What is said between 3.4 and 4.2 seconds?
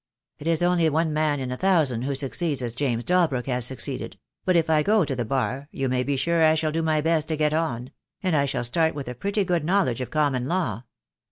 has succeeded;